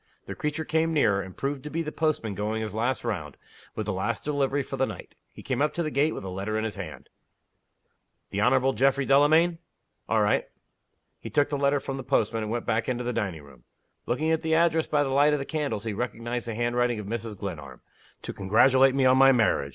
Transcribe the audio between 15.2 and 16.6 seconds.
of the candles, he recognized the